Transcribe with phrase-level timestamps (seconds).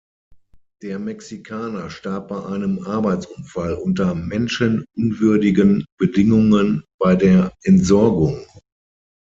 [0.81, 8.43] Der Mexikaner starb bei einem Arbeitsunfall unter menschenunwürdigen Bedingungen bei der Entsorgung.